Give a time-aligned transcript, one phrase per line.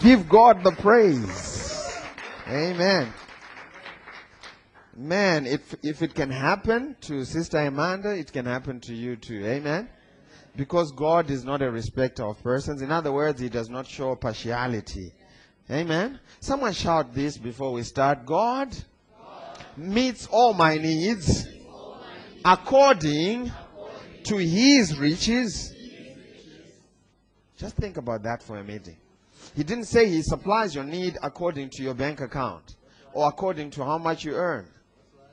[0.00, 2.00] Give God the praise.
[2.48, 3.12] Amen.
[4.96, 9.44] Man, if, if it can happen to Sister Amanda, it can happen to you too.
[9.44, 9.90] Amen.
[10.56, 12.80] Because God is not a respecter of persons.
[12.80, 15.12] In other words, He does not show partiality.
[15.70, 16.18] Amen.
[16.40, 18.24] Someone shout this before we start.
[18.24, 18.74] God
[19.76, 21.46] meets all my needs
[22.42, 23.52] according
[24.24, 25.74] to His riches.
[27.58, 28.96] Just think about that for a minute.
[29.54, 32.76] He didn't say He supplies your need according to your bank account
[33.12, 34.68] or according to how much you earn.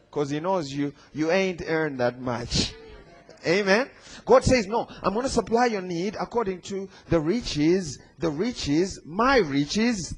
[0.10, 2.74] Because He knows you, you ain't earned that much.
[3.46, 3.90] Amen.
[4.26, 9.00] God says, no, I'm going to supply your need according to the riches, the riches,
[9.06, 10.16] my riches.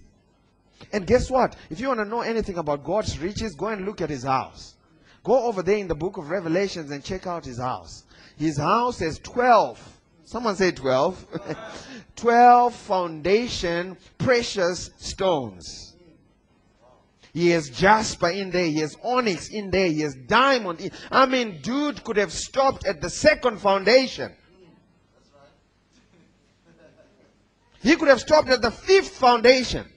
[0.93, 1.55] And guess what?
[1.69, 4.75] If you want to know anything about God's riches, go and look at his house.
[5.23, 8.05] Go over there in the book of Revelations and check out his house.
[8.37, 9.98] His house has 12.
[10.29, 11.25] Someone say 12.
[12.15, 15.95] 12 foundation precious stones.
[17.33, 18.65] He has jasper in there.
[18.65, 19.87] He has onyx in there.
[19.87, 20.81] He has diamond.
[20.81, 20.91] In.
[21.09, 24.31] I mean, dude could have stopped at the second foundation.
[27.81, 29.87] He could have stopped at the fifth foundation.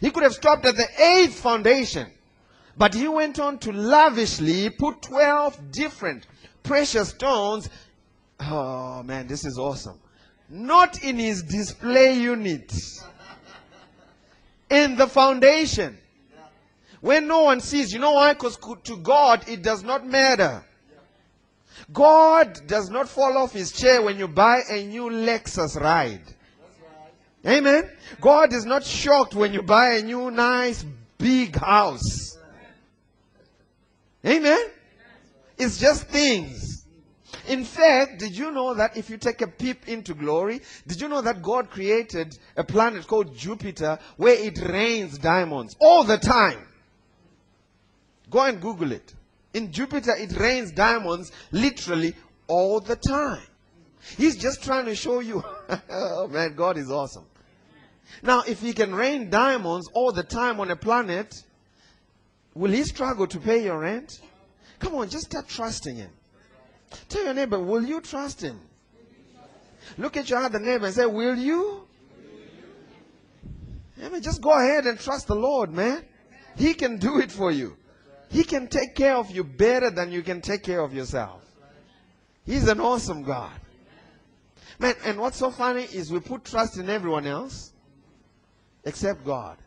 [0.00, 2.06] He could have stopped at the eighth foundation.
[2.74, 6.26] But he went on to lavishly put 12 different
[6.62, 7.68] precious stones.
[8.40, 9.98] Oh man, this is awesome.
[10.48, 12.72] Not in his display unit.
[14.70, 15.98] In the foundation.
[17.00, 17.92] When no one sees.
[17.92, 18.34] You know why?
[18.34, 20.64] Because to God it does not matter.
[21.92, 26.22] God does not fall off his chair when you buy a new Lexus ride.
[27.46, 27.90] Amen.
[28.20, 30.84] God is not shocked when you buy a new nice
[31.16, 32.38] big house.
[34.24, 34.60] Amen.
[35.56, 36.79] It's just things.
[37.48, 41.08] In fact, did you know that if you take a peep into glory, did you
[41.08, 46.66] know that God created a planet called Jupiter where it rains diamonds all the time?
[48.30, 49.14] Go and Google it.
[49.54, 52.14] In Jupiter, it rains diamonds literally
[52.46, 53.42] all the time.
[54.16, 55.42] He's just trying to show you,
[55.90, 57.24] oh man, God is awesome.
[58.22, 61.42] Now, if he can rain diamonds all the time on a planet,
[62.54, 64.20] will he struggle to pay your rent?
[64.78, 66.10] Come on, just start trusting him.
[67.08, 68.60] Tell your neighbor, will you trust him?
[69.98, 71.86] Look at your other neighbor and say, will you?
[74.02, 76.04] I mean, just go ahead and trust the Lord, man.
[76.56, 77.76] He can do it for you.
[78.30, 81.42] He can take care of you better than you can take care of yourself.
[82.46, 83.52] He's an awesome God.
[84.78, 87.72] Man, and what's so funny is we put trust in everyone else
[88.84, 89.58] except God.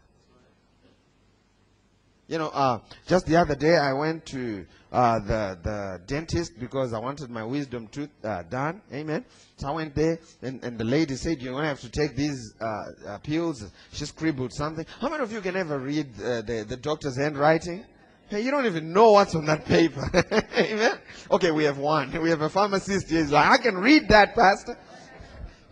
[2.27, 6.93] You know, uh, just the other day I went to uh, the the dentist because
[6.93, 8.81] I wanted my wisdom tooth uh, done.
[8.93, 9.25] Amen.
[9.57, 12.15] So I went there, and, and the lady said, "You're going to have to take
[12.15, 14.85] these uh, uh, pills." She scribbled something.
[15.01, 17.83] How many of you can ever read uh, the the doctor's handwriting?
[18.29, 20.09] Hey, you don't even know what's on that paper.
[20.57, 20.97] Amen.
[21.29, 22.21] Okay, we have one.
[22.21, 23.21] We have a pharmacist here.
[23.21, 24.77] He's like, "I can read that, Pastor."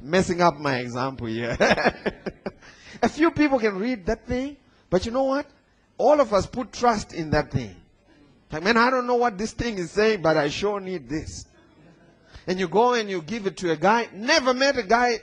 [0.02, 1.56] Messing up my example here.
[3.02, 4.58] a few people can read that thing,
[4.90, 5.46] but you know what?
[6.02, 7.76] All of us put trust in that thing.
[8.52, 11.46] Like, man, I don't know what this thing is saying, but I sure need this.
[12.48, 15.20] And you go and you give it to a guy, never met a guy,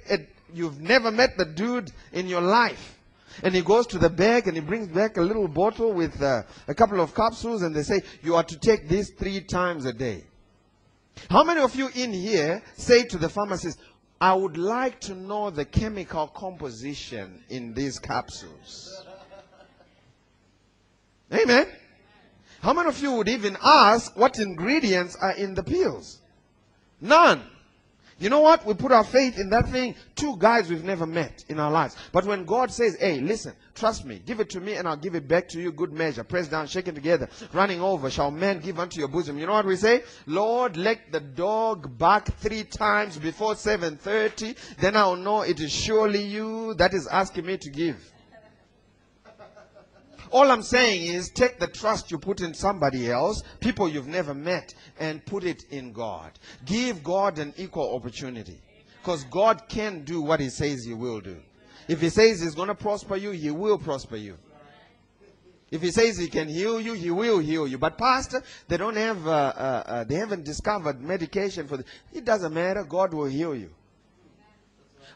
[0.55, 2.97] you've never met the dude in your life.
[3.43, 6.44] And he goes to the bag and he brings back a little bottle with uh,
[6.69, 9.93] a couple of capsules and they say, you are to take this three times a
[9.93, 10.22] day.
[11.28, 13.81] How many of you in here say to the pharmacist,
[14.21, 19.08] I would like to know the chemical composition in these capsules?
[21.33, 21.66] Amen.
[22.61, 26.21] How many of you would even ask what ingredients are in the pills?
[27.00, 27.43] None.
[28.21, 28.66] You know what?
[28.66, 29.94] We put our faith in that thing.
[30.16, 31.97] Two guys we've never met in our lives.
[32.11, 35.15] But when God says, hey, listen, trust me, give it to me and I'll give
[35.15, 38.81] it back to you, good measure, pressed down, shaken together, running over, shall men give
[38.81, 39.39] unto your bosom.
[39.39, 40.03] You know what we say?
[40.27, 46.22] Lord, let the dog bark three times before 7.30, then I'll know it is surely
[46.22, 48.13] you that is asking me to give.
[50.30, 54.34] All I'm saying is take the trust you put in somebody else, people you've never
[54.34, 56.33] met, and put it in God.
[56.65, 58.60] Give God an equal opportunity.
[59.01, 61.36] Because God can do what He says He will do.
[61.89, 64.36] If He says He's going to prosper you, He will prosper you.
[65.71, 67.78] If He says He can heal you, He will heal you.
[67.78, 71.86] But Pastor, they don't have, uh, uh, uh, they haven't discovered medication for this.
[72.13, 72.84] It doesn't matter.
[72.84, 73.71] God will heal you.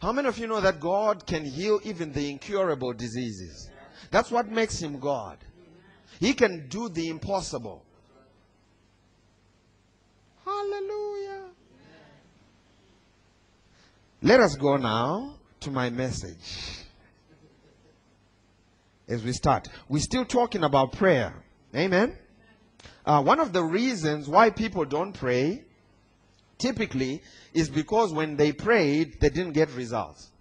[0.01, 3.71] How many of you know that God can heal even the incurable diseases?
[4.13, 5.39] That's what makes him God.
[6.21, 7.83] He can do the impossible.
[10.45, 11.45] Hallelujah.
[14.21, 16.85] Let us go now to my message.
[19.09, 21.35] As we start, we're still talking about prayer.
[21.75, 22.17] Amen.
[23.07, 25.65] Uh, one of the reasons why people don't pray
[26.59, 27.23] typically
[27.55, 30.32] is because when they prayed, they didn't get results.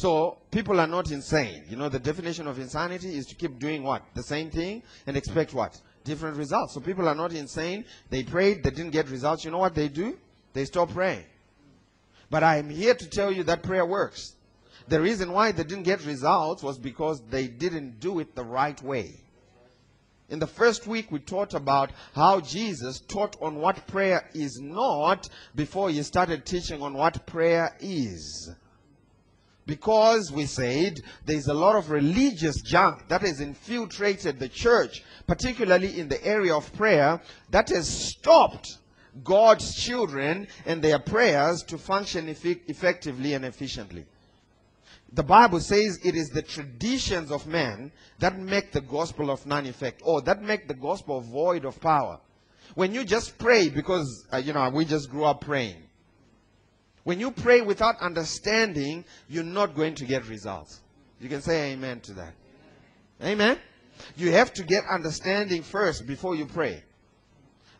[0.00, 1.62] So people are not insane.
[1.68, 4.02] You know, the definition of insanity is to keep doing what?
[4.14, 5.78] The same thing and expect what?
[6.04, 6.72] Different results.
[6.72, 7.84] So people are not insane.
[8.08, 9.44] They prayed, they didn't get results.
[9.44, 10.16] You know what they do?
[10.54, 11.26] They stop praying.
[12.30, 14.36] But I am here to tell you that prayer works.
[14.88, 18.80] The reason why they didn't get results was because they didn't do it the right
[18.82, 19.20] way.
[20.30, 25.28] In the first week, we taught about how Jesus taught on what prayer is not
[25.54, 28.50] before he started teaching on what prayer is.
[29.70, 36.00] Because we said there's a lot of religious junk that has infiltrated the church, particularly
[36.00, 37.20] in the area of prayer,
[37.50, 38.78] that has stopped
[39.22, 44.06] God's children and their prayers to function effectively and efficiently.
[45.12, 49.66] The Bible says it is the traditions of men that make the gospel of none
[49.66, 52.18] effect, or that make the gospel void of power.
[52.74, 55.84] When you just pray because, uh, you know, we just grew up praying.
[57.04, 60.80] When you pray without understanding, you're not going to get results.
[61.20, 62.34] You can say amen to that.
[63.22, 63.58] Amen.
[64.16, 66.82] You have to get understanding first before you pray.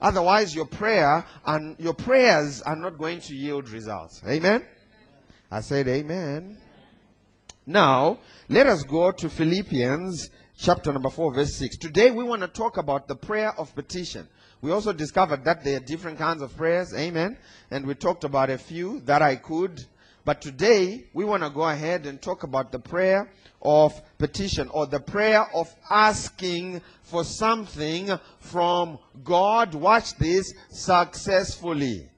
[0.01, 4.23] Otherwise, your prayer and your prayers are not going to yield results.
[4.27, 4.65] Amen.
[5.51, 6.57] I said amen.
[7.67, 8.19] Now,
[8.49, 11.79] let us go to Philippians chapter number 4 verse 6.
[11.79, 14.29] Today we want to talk about the prayer of petition.
[14.63, 16.95] We also discovered that there are different kinds of prayers.
[16.95, 17.39] Amen.
[17.71, 19.85] And we talked about a few that I could.
[20.25, 23.31] But today we want to go ahead and talk about the prayer
[23.63, 29.75] of petition or the prayer of asking for something from God.
[29.75, 32.09] Watch this successfully.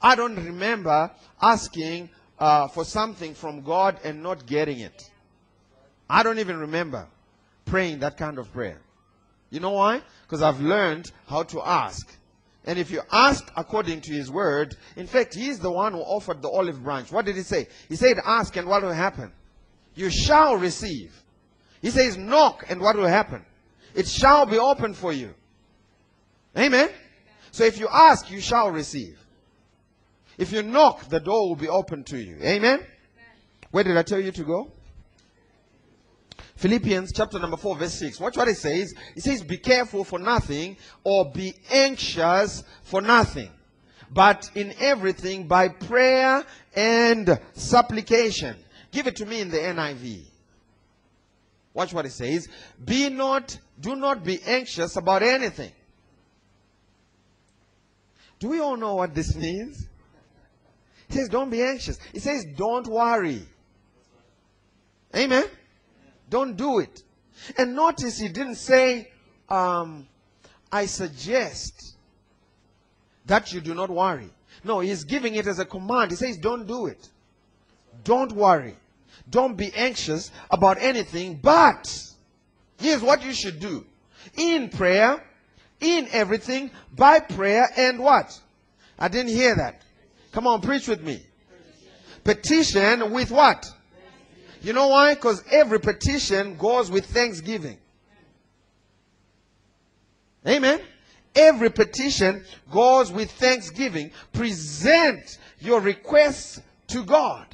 [0.00, 1.10] I don't remember
[1.42, 5.10] asking uh, for something from God and not getting it.
[6.08, 7.06] I don't even remember
[7.66, 8.80] praying that kind of prayer.
[9.50, 10.00] You know why?
[10.22, 12.16] Because I've learned how to ask.
[12.64, 16.00] And if you ask according to his word, in fact, he is the one who
[16.00, 17.10] offered the olive branch.
[17.10, 17.68] What did he say?
[17.88, 19.32] He said, ask and what will happen?
[19.94, 21.12] You shall receive.
[21.82, 23.44] He says, knock and what will happen?
[23.94, 25.34] It shall be open for you.
[26.56, 26.90] Amen?
[27.50, 29.18] So if you ask, you shall receive.
[30.38, 32.38] If you knock, the door will be open to you.
[32.42, 32.86] Amen?
[33.70, 34.72] Where did I tell you to go?
[36.60, 38.20] Philippians chapter number 4 verse 6.
[38.20, 38.92] Watch what it says.
[39.16, 43.48] It says, be careful for nothing or be anxious for nothing.
[44.10, 46.44] But in everything by prayer
[46.76, 48.56] and supplication.
[48.90, 50.24] Give it to me in the NIV.
[51.72, 52.46] Watch what it says.
[52.84, 55.72] Be not, do not be anxious about anything.
[58.38, 59.88] Do we all know what this means?
[61.08, 61.98] It says, don't be anxious.
[62.12, 63.48] It says, don't worry.
[65.16, 65.46] Amen.
[66.30, 67.02] Don't do it.
[67.58, 69.10] And notice he didn't say,
[69.48, 70.06] um,
[70.72, 71.96] I suggest
[73.26, 74.30] that you do not worry.
[74.62, 76.10] No, he's giving it as a command.
[76.10, 77.08] He says, don't do it.
[78.04, 78.76] Don't worry.
[79.28, 82.12] Don't be anxious about anything, but
[82.78, 83.84] here's what you should do.
[84.36, 85.22] In prayer,
[85.80, 88.38] in everything, by prayer and what?
[88.98, 89.82] I didn't hear that.
[90.32, 91.22] Come on, preach with me.
[92.22, 93.66] Petition with what?
[94.62, 95.14] You know why?
[95.14, 97.78] Because every petition goes with thanksgiving.
[100.46, 100.80] Amen.
[101.34, 104.10] Every petition goes with thanksgiving.
[104.32, 107.46] Present your requests to God.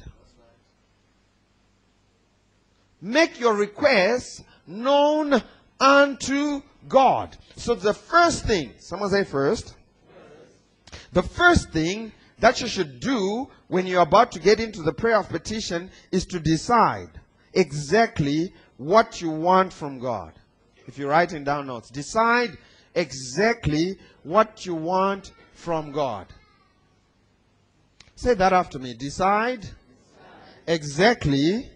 [3.01, 5.41] Make your requests known
[5.79, 7.37] unto God.
[7.55, 9.75] So the first thing, someone say first.
[11.13, 15.19] The first thing that you should do when you're about to get into the prayer
[15.19, 17.09] of petition is to decide
[17.53, 20.33] exactly what you want from God.
[20.85, 22.57] If you're writing down notes, decide
[22.93, 26.27] exactly what you want from God.
[28.15, 28.93] Say that after me.
[28.93, 29.67] Decide,
[30.65, 31.69] exactly.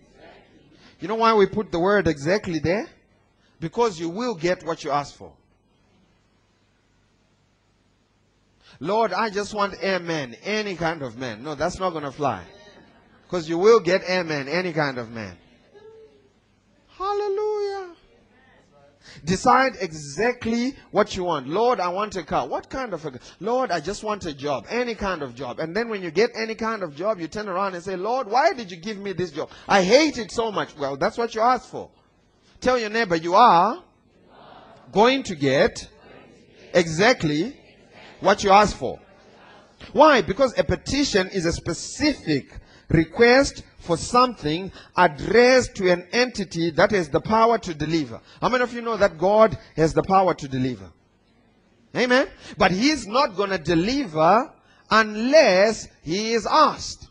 [0.99, 2.87] You know why we put the word exactly there?
[3.59, 5.33] Because you will get what you ask for.
[8.81, 11.43] Lord, I just want amen, any kind of man.
[11.43, 12.41] No, that's not going to fly.
[13.23, 15.38] Because you will get amen, any kind of man.
[16.97, 17.91] Hallelujah.
[19.23, 21.47] Decide exactly what you want.
[21.47, 22.47] Lord, I want a car.
[22.47, 23.19] What kind of a car?
[23.39, 24.65] Lord, I just want a job.
[24.67, 25.59] Any kind of job.
[25.59, 28.27] And then when you get any kind of job, you turn around and say, Lord,
[28.27, 29.51] why did you give me this job?
[29.67, 30.75] I hate it so much.
[30.75, 31.91] Well, that's what you asked for.
[32.59, 33.83] Tell your neighbor, you are
[34.91, 35.88] going to get
[36.73, 37.60] exactly
[38.21, 38.99] what you ask for.
[39.93, 40.21] Why?
[40.21, 42.59] Because a petition is a specific
[42.89, 48.21] request for something addressed to an entity that has the power to deliver.
[48.39, 50.91] How many of you know that God has the power to deliver?
[51.95, 52.27] Amen.
[52.57, 54.51] But He's not going to deliver
[54.89, 57.07] unless He is asked.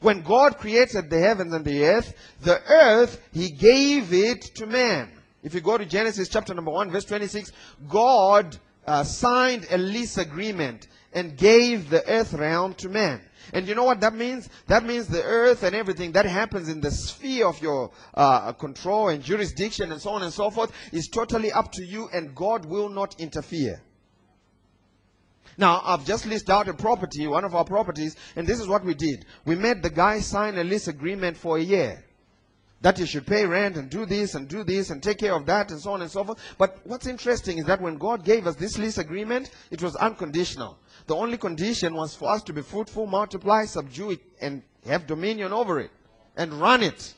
[0.00, 5.10] When God created the heavens and the earth, the earth, He gave it to man.
[5.44, 7.52] If you go to Genesis chapter number 1, verse 26,
[7.86, 13.20] God uh, signed a lease agreement and gave the earth realm to man.
[13.52, 14.48] And you know what that means?
[14.68, 19.10] That means the earth and everything that happens in the sphere of your uh, control
[19.10, 22.64] and jurisdiction and so on and so forth is totally up to you, and God
[22.64, 23.82] will not interfere.
[25.58, 28.84] Now, I've just listed out a property, one of our properties, and this is what
[28.84, 29.26] we did.
[29.44, 32.03] We made the guy sign a lease agreement for a year.
[32.84, 35.46] That you should pay rent and do this and do this and take care of
[35.46, 36.38] that and so on and so forth.
[36.58, 40.76] But what's interesting is that when God gave us this lease agreement, it was unconditional.
[41.06, 45.50] The only condition was for us to be fruitful, multiply, subdue it, and have dominion
[45.50, 45.92] over it
[46.36, 47.14] and run it.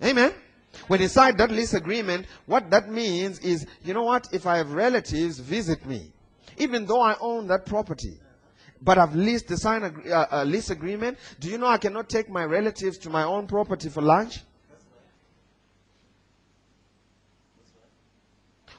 [0.00, 0.32] Amen.
[0.86, 4.28] When he signed that lease agreement, what that means is, you know what?
[4.32, 6.12] If I have relatives visit me,
[6.56, 8.20] even though I own that property,
[8.82, 12.28] but I've leased the sign uh, a lease agreement, do you know I cannot take
[12.28, 14.40] my relatives to my own property for lunch?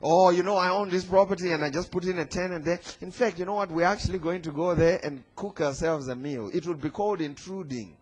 [0.05, 2.81] Oh, you know, I own this property and I just put in a tenant there.
[3.00, 3.72] In fact, you know what?
[3.72, 6.51] We're actually going to go there and cook ourselves a meal.
[6.53, 7.95] It would be called intruding.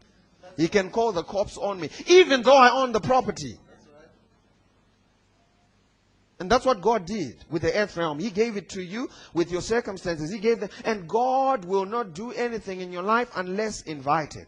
[0.58, 3.60] He can call the cops on me, even though I own the property.
[6.42, 8.18] And that's what God did with the earth realm.
[8.18, 10.32] He gave it to you with your circumstances.
[10.32, 14.48] He gave them, and God will not do anything in your life unless invited.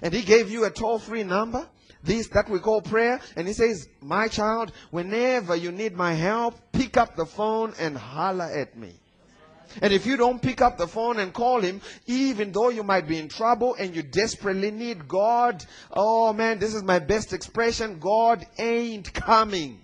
[0.00, 1.68] And He gave you a toll free number,
[2.02, 3.20] this that we call prayer.
[3.36, 7.94] And He says, My child, whenever you need my help, pick up the phone and
[7.94, 8.94] holler at me.
[9.82, 13.06] And if you don't pick up the phone and call him, even though you might
[13.06, 17.98] be in trouble and you desperately need God, oh man, this is my best expression
[17.98, 19.80] God ain't coming.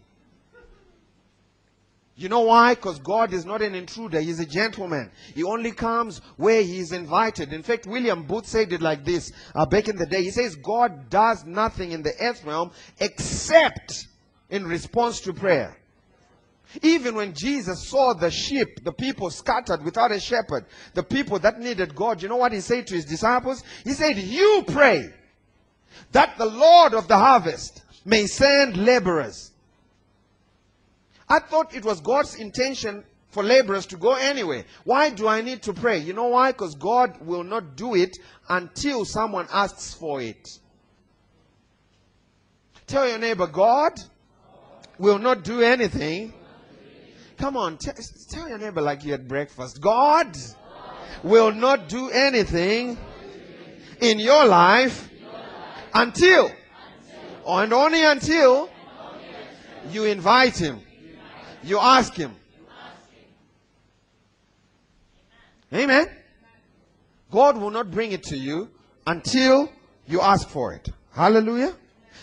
[2.21, 2.75] You know why?
[2.75, 4.21] Because God is not an intruder.
[4.21, 5.11] He's a gentleman.
[5.35, 7.55] He only comes where he is invited.
[7.55, 10.23] In fact, William Booth said it like this uh, back in the day.
[10.23, 14.07] He says, God does nothing in the earth realm except
[14.51, 15.80] in response to prayer.
[16.83, 21.59] Even when Jesus saw the sheep, the people scattered without a shepherd, the people that
[21.59, 23.65] needed God, you know what he said to his disciples?
[23.85, 25.13] He said, You pray
[26.13, 29.51] that the Lord of the harvest may send laborers.
[31.29, 34.65] I thought it was God's intention for laborers to go anyway.
[34.85, 35.99] Why do I need to pray?
[35.99, 36.53] You know why?
[36.53, 38.17] Because God will not do it
[38.49, 40.59] until someone asks for it.
[42.87, 43.93] Tell your neighbor, God
[44.99, 46.33] will not do anything
[47.41, 47.91] Come on, t-
[48.29, 49.81] tell your neighbor like you had breakfast.
[49.81, 50.37] God
[51.23, 52.99] will not do anything
[53.99, 55.09] in your life
[55.95, 56.51] until,
[57.47, 58.69] and only until
[59.91, 60.81] you invite him,
[61.63, 62.37] you ask him.
[65.73, 66.11] Amen.
[67.31, 68.69] God will not bring it to you
[69.07, 69.73] until
[70.07, 70.91] you ask for it.
[71.15, 71.75] Hallelujah.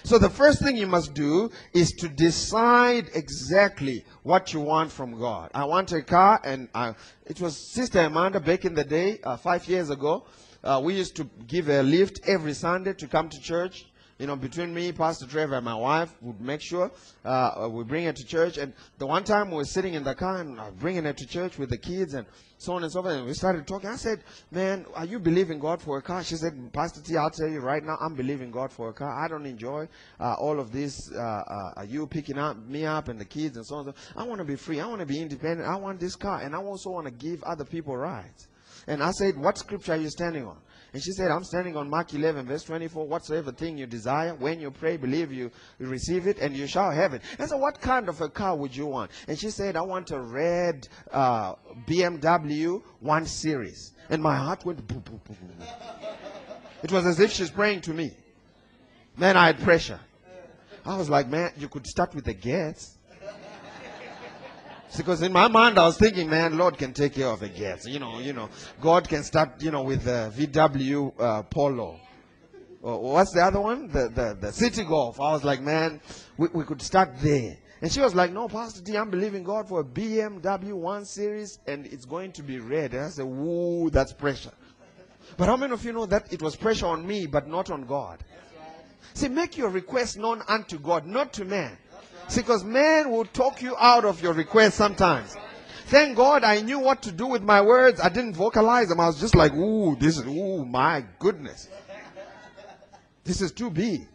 [0.07, 5.19] So the first thing you must do is to decide exactly what you want from
[5.19, 5.51] God.
[5.53, 6.95] I want a car, and I,
[7.25, 10.23] it was Sister Amanda back in the day, uh, five years ago.
[10.63, 13.85] Uh, we used to give a lift every Sunday to come to church
[14.19, 16.91] you know, between me, Pastor Trevor, and my wife would make sure
[17.23, 18.57] uh, we bring her to church.
[18.57, 21.25] And the one time we were sitting in the car and uh, bringing her to
[21.27, 22.25] church with the kids and
[22.57, 23.87] so on and so forth, and we started talking.
[23.87, 27.29] I said, "Man, are you believing God for a car?" She said, "Pastor T, I'll
[27.29, 29.23] tell you right now, I'm believing God for a car.
[29.23, 29.87] I don't enjoy
[30.19, 31.11] uh, all of this.
[31.13, 33.85] Uh, uh, you picking up me up and the kids and so on.
[33.85, 34.79] So I want to be free.
[34.79, 35.69] I want to be independent.
[35.69, 38.47] I want this car, and I also want to give other people rides."
[38.87, 40.57] And I said, "What scripture are you standing on?"
[40.97, 43.05] And she said, I'm standing on Mark 11, verse 24.
[43.05, 47.13] Whatsoever thing you desire, when you pray, believe you receive it, and you shall have
[47.13, 47.21] it.
[47.37, 49.11] And so, what kind of a car would you want?
[49.27, 51.53] And she said, I want a red uh,
[51.87, 53.93] BMW 1 Series.
[54.09, 55.67] And my heart went boom, boom, boom, boom.
[56.81, 58.09] It was as if she's praying to me.
[59.17, 59.99] Man, I had pressure.
[60.83, 62.96] I was like, man, you could start with the Getz
[64.95, 67.85] because in my mind, I was thinking, man, Lord can take care of a Getz.
[67.85, 71.99] You know, you know, God can start, you know, with the VW uh, Polo.
[72.81, 73.87] Or what's the other one?
[73.87, 75.19] The, the, the City Golf.
[75.19, 75.99] I was like, man,
[76.37, 77.57] we, we could start there.
[77.81, 81.59] And she was like, no, Pastor D, I'm believing God for a BMW 1 Series
[81.67, 82.93] and it's going to be red.
[82.93, 84.53] And I said, woo, that's pressure.
[85.35, 87.85] But how many of you know that it was pressure on me, but not on
[87.85, 88.23] God?
[89.13, 91.77] See, make your request known unto God, not to man.
[92.35, 95.35] Because men will talk you out of your request sometimes.
[95.87, 98.01] Thank God I knew what to do with my words.
[98.01, 98.99] I didn't vocalize them.
[98.99, 101.69] I was just like, ooh, this is, ooh, my goodness.
[103.23, 104.07] This is too big.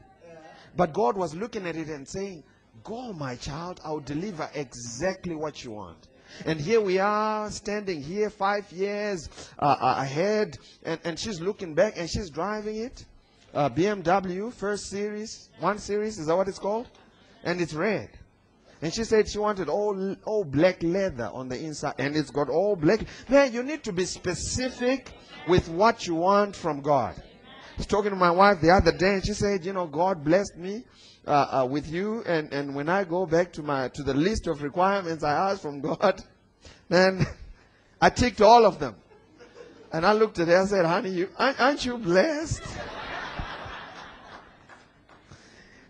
[0.77, 2.45] But God was looking at it and saying,
[2.85, 6.09] Go, my child, I'll deliver exactly what you want.
[6.47, 9.29] And here we are standing here five years
[9.59, 13.05] uh, uh ahead, and, and she's looking back and she's driving it.
[13.55, 16.89] Uh, BMW, first series, one series, is that what it's called?
[17.45, 18.11] And it's red.
[18.83, 22.49] And she said she wanted all, all black leather on the inside, and it's got
[22.49, 23.01] all black.
[23.29, 25.13] Man, you need to be specific
[25.49, 27.15] with what you want from God.
[27.17, 30.25] I was talking to my wife the other day, and she said, You know, God
[30.25, 30.83] blessed me
[31.27, 34.49] uh, uh, with you, and, and when I go back to my to the list
[34.49, 36.21] of requirements I asked from God,
[36.89, 37.25] man,
[38.01, 38.97] I ticked all of them.
[39.93, 42.63] And I looked at her and said, Honey, you aren't you blessed?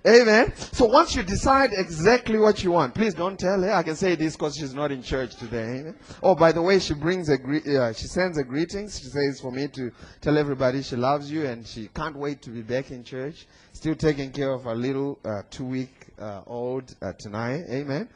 [0.05, 0.53] Amen.
[0.57, 3.73] So once you decide exactly what you want, please don't tell her.
[3.73, 5.79] I can say this because she's not in church today.
[5.79, 5.97] Amen.
[6.25, 8.99] Oh, by the way, she brings a gre- uh, she sends a greetings.
[8.99, 12.51] She says for me to tell everybody she loves you and she can't wait to
[12.51, 13.47] be back in church.
[13.75, 17.63] Still taking care of a little uh, two week uh, old uh, tonight.
[17.71, 18.09] Amen.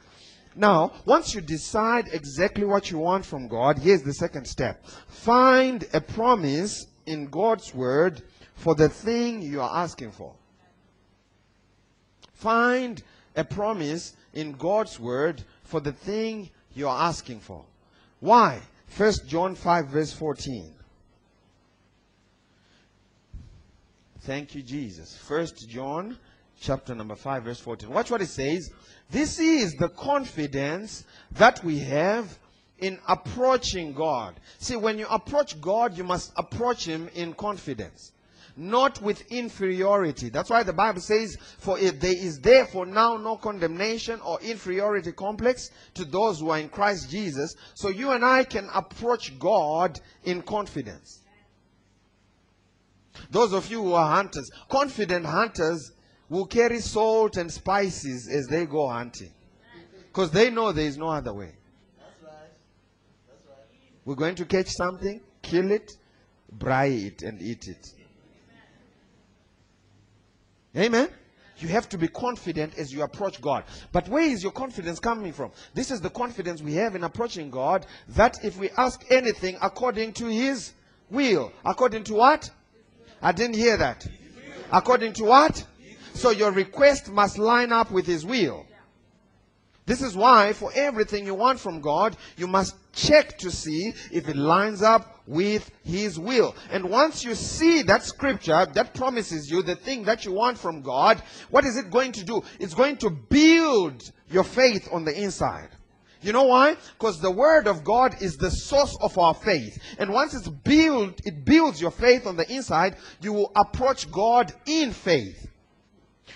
[0.57, 4.85] Now, once you decide exactly what you want from God, here's the second step.
[5.07, 8.23] Find a promise in God's word
[8.57, 10.35] for the thing you are asking for.
[12.37, 13.03] Find
[13.35, 17.65] a promise in God's word for the thing you are asking for.
[18.21, 18.61] Why?
[18.97, 20.73] 1 John 5 verse 14.
[24.21, 25.19] Thank you, Jesus.
[25.27, 26.19] 1 John
[26.61, 27.89] chapter number 5 verse 14.
[27.89, 28.71] Watch what it says.
[29.11, 32.39] This is the confidence that we have
[32.79, 34.35] in approaching God.
[34.59, 38.13] See, when you approach God, you must approach Him in confidence
[38.57, 40.31] not with inferiority.
[40.31, 45.13] That's why the Bible says, For if there is therefore now no condemnation or inferiority
[45.13, 47.55] complex to those who are in Christ Jesus.
[47.75, 51.21] So you and I can approach God in confidence.
[53.31, 55.93] Those of you who are hunters, confident hunters
[56.29, 59.33] will carry salt and spices as they go hunting.
[60.09, 61.53] Because they know there is no other way.
[64.05, 65.93] We're going to catch something, kill it,
[66.57, 67.93] braai it, and eat it.
[70.77, 71.09] Amen.
[71.59, 73.65] You have to be confident as you approach God.
[73.91, 75.53] But where is your confidence coming from?
[75.73, 80.13] This is the confidence we have in approaching God that if we ask anything according
[80.15, 80.73] to His
[81.11, 82.51] will, according to what?
[83.23, 84.07] I didn't hear that.
[84.71, 85.65] According to what?
[86.13, 88.67] So your request must line up with His will.
[89.87, 94.29] This is why, for everything you want from God, you must check to see if
[94.29, 96.57] it lines up with His will.
[96.71, 100.83] And once you see that scripture that promises you the thing that you want from
[100.83, 102.43] God, what is it going to do?
[102.59, 105.69] It's going to build your faith on the inside.
[106.21, 106.77] You know why?
[106.99, 109.81] Because the word of God is the source of our faith.
[110.01, 114.53] And once it's built, it builds your faith on the inside, you will approach God
[114.67, 115.49] in faith.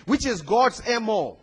[0.07, 1.40] Which is God's MO.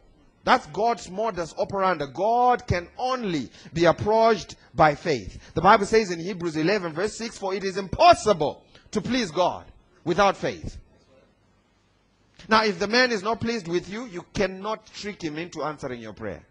[0.47, 2.05] That's God's modus operandi.
[2.13, 5.37] God can only be approached by faith.
[5.53, 9.65] The Bible says in Hebrews 11, verse 6 For it is impossible to please God
[10.05, 10.77] without faith.
[12.47, 15.99] Now, if the man is not pleased with you, you cannot trick him into answering
[15.99, 16.45] your prayer.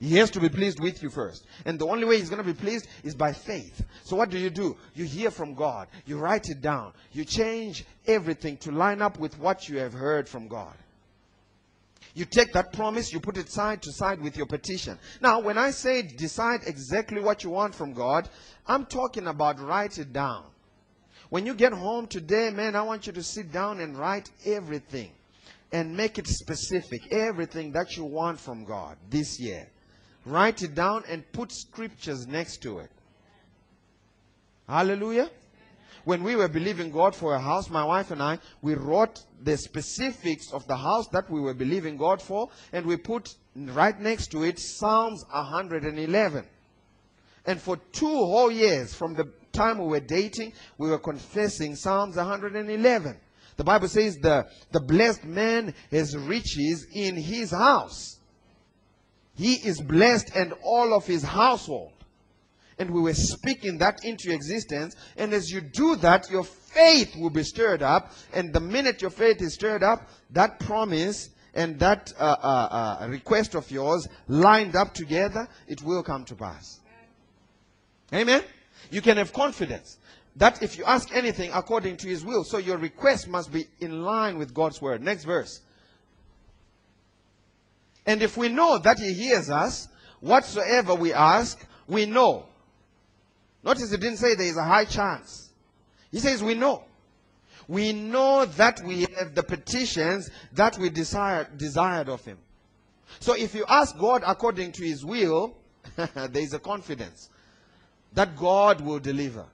[0.00, 1.46] He has to be pleased with you first.
[1.64, 3.84] And the only way he's going to be pleased is by faith.
[4.02, 4.76] So what do you do?
[4.96, 5.86] You hear from God.
[6.06, 6.92] You write it down.
[7.12, 10.74] You change everything to line up with what you have heard from God.
[12.14, 14.98] You take that promise, you put it side to side with your petition.
[15.20, 18.28] Now, when I say decide exactly what you want from God,
[18.66, 20.44] I'm talking about write it down.
[21.30, 25.10] When you get home today, man, I want you to sit down and write everything
[25.72, 27.12] and make it specific.
[27.12, 29.68] Everything that you want from God this year.
[30.24, 32.90] Write it down and put scriptures next to it.
[34.68, 35.30] Hallelujah.
[36.04, 39.56] When we were believing God for a house, my wife and I, we wrote the
[39.56, 44.28] specifics of the house that we were believing God for, and we put right next
[44.32, 46.44] to it Psalms 111.
[47.46, 52.16] And for two whole years, from the time we were dating, we were confessing Psalms
[52.16, 53.16] 111.
[53.56, 58.18] The Bible says the, the blessed man has riches in his house.
[59.36, 61.93] He is blessed and all of his household
[62.78, 64.96] and we were speaking that into existence.
[65.16, 68.12] And as you do that, your faith will be stirred up.
[68.32, 73.08] And the minute your faith is stirred up, that promise and that uh, uh, uh,
[73.08, 76.80] request of yours lined up together, it will come to pass.
[78.12, 78.42] Amen?
[78.90, 79.98] You can have confidence
[80.36, 84.02] that if you ask anything according to His will, so your request must be in
[84.02, 85.00] line with God's word.
[85.00, 85.60] Next verse.
[88.04, 89.88] And if we know that He hears us,
[90.20, 92.46] whatsoever we ask, we know.
[93.64, 95.50] Notice he didn't say there is a high chance.
[96.10, 96.84] He says we know.
[97.66, 102.38] We know that we have the petitions that we desire, desired of him.
[103.20, 105.56] So if you ask God according to his will,
[105.96, 107.30] there is a confidence
[108.12, 109.46] that God will deliver.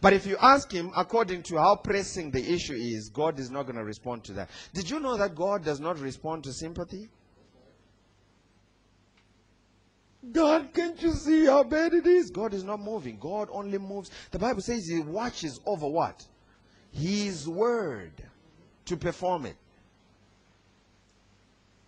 [0.00, 3.64] But if you ask him according to how pressing the issue is, God is not
[3.64, 4.50] going to respond to that.
[4.72, 7.08] Did you know that God does not respond to sympathy?
[10.32, 12.30] God, can't you see how bad it is?
[12.30, 13.18] God is not moving.
[13.18, 14.10] God only moves.
[14.30, 16.24] The Bible says he watches over what?
[16.92, 18.12] His word
[18.86, 19.56] to perform it.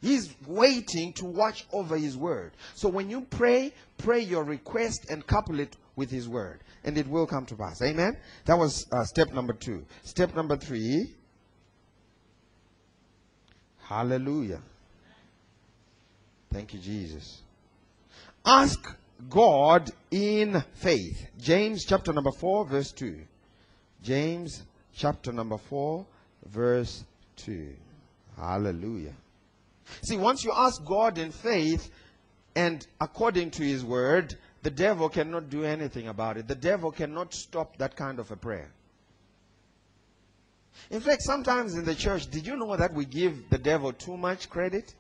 [0.03, 2.53] He's waiting to watch over his word.
[2.75, 6.61] So when you pray, pray your request and couple it with his word.
[6.85, 7.83] And it will come to pass.
[7.83, 8.17] Amen?
[8.45, 9.85] That was uh, step number two.
[10.05, 11.15] Step number three.
[13.83, 14.61] Hallelujah.
[16.53, 17.43] Thank you, Jesus.
[18.47, 18.97] Ask
[19.29, 21.27] God in faith.
[21.41, 23.19] James chapter number 4, verse 2.
[24.05, 24.63] James
[24.95, 26.07] chapter number 4,
[26.45, 27.05] verse
[27.39, 27.75] 2.
[28.37, 29.15] Hallelujah.
[30.03, 31.91] See, once you ask God in faith
[32.55, 36.47] and according to his word, the devil cannot do anything about it.
[36.47, 38.71] The devil cannot stop that kind of a prayer.
[40.91, 44.17] In fact, sometimes in the church, did you know that we give the devil too
[44.17, 44.95] much credit?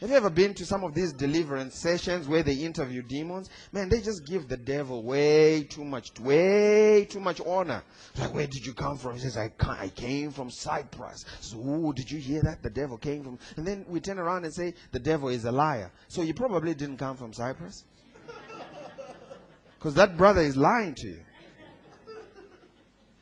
[0.00, 3.48] Have you ever been to some of these deliverance sessions where they interview demons?
[3.72, 7.82] Man, they just give the devil way too much, way too much honor.
[8.18, 9.14] Like, where did you come from?
[9.14, 11.24] He says, I, I came from Cyprus.
[11.40, 12.62] So, ooh, did you hear that?
[12.62, 13.38] The devil came from.
[13.56, 15.90] And then we turn around and say, the devil is a liar.
[16.08, 17.84] So you probably didn't come from Cyprus.
[19.78, 21.20] Because that brother is lying to you.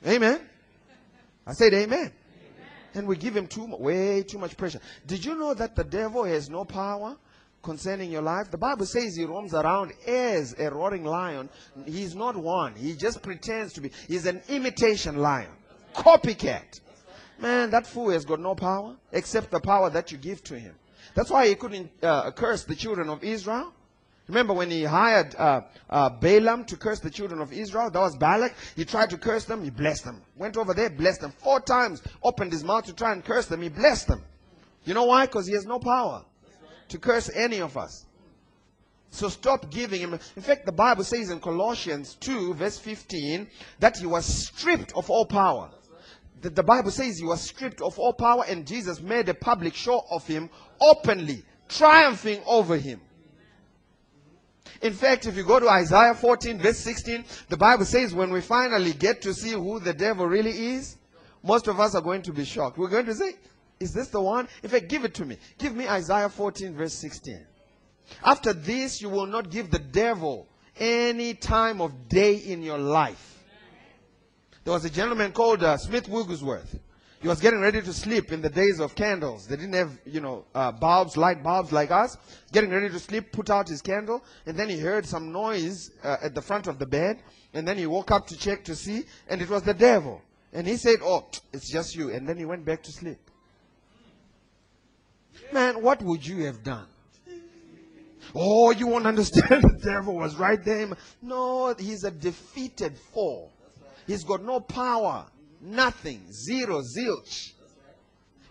[0.04, 0.40] Amen.
[1.46, 2.12] I said, Amen
[2.94, 4.80] and we give him too way too much pressure.
[5.06, 7.16] Did you know that the devil has no power
[7.62, 8.50] concerning your life?
[8.50, 11.48] The Bible says he roams around as a roaring lion.
[11.84, 12.74] He's not one.
[12.74, 13.90] He just pretends to be.
[14.08, 15.50] He's an imitation lion,
[15.94, 16.80] copycat.
[17.38, 20.74] Man, that fool has got no power except the power that you give to him.
[21.14, 23.72] That's why he couldn't uh, curse the children of Israel.
[24.26, 27.90] Remember when he hired uh, uh, Balaam to curse the children of Israel?
[27.90, 28.54] That was Balak.
[28.74, 29.62] He tried to curse them.
[29.62, 30.22] He blessed them.
[30.36, 31.32] Went over there, blessed them.
[31.32, 33.60] Four times opened his mouth to try and curse them.
[33.60, 34.22] He blessed them.
[34.84, 35.26] You know why?
[35.26, 36.24] Because he has no power
[36.88, 38.06] to curse any of us.
[39.10, 40.18] So stop giving him.
[40.36, 43.46] In fact, the Bible says in Colossians 2, verse 15,
[43.78, 45.70] that he was stripped of all power.
[46.40, 49.74] The, the Bible says he was stripped of all power, and Jesus made a public
[49.74, 53.00] show of him openly, triumphing over him.
[54.82, 58.40] In fact, if you go to Isaiah 14, verse 16, the Bible says when we
[58.40, 60.96] finally get to see who the devil really is,
[61.42, 62.78] most of us are going to be shocked.
[62.78, 63.34] We're going to say,
[63.80, 64.48] Is this the one?
[64.62, 65.36] In fact, give it to me.
[65.58, 67.46] Give me Isaiah 14, verse 16.
[68.24, 70.46] After this, you will not give the devil
[70.78, 73.42] any time of day in your life.
[74.64, 76.78] There was a gentleman called uh, Smith Wigglesworth.
[77.24, 79.46] He was getting ready to sleep in the days of candles.
[79.46, 82.18] They didn't have, you know, uh, bulbs, light bulbs like us.
[82.52, 86.18] Getting ready to sleep, put out his candle, and then he heard some noise uh,
[86.22, 87.22] at the front of the bed.
[87.54, 90.20] And then he woke up to check to see, and it was the devil.
[90.52, 92.10] And he said, Oh, it's just you.
[92.10, 93.30] And then he went back to sleep.
[95.50, 96.88] Man, what would you have done?
[98.34, 99.62] Oh, you won't understand.
[99.80, 100.90] The devil was right there.
[101.22, 103.48] No, he's a defeated foe.
[104.06, 105.24] He's got no power.
[105.64, 106.30] Nothing.
[106.30, 106.82] Zero.
[106.82, 107.52] Zilch.